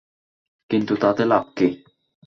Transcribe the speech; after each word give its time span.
কিন্তু 0.69 0.93
তাতে 0.95 1.23
লাভ 1.25 1.45
কী? 1.55 1.67